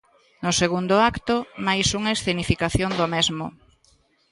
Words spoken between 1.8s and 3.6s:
unha escenificación do mesmo.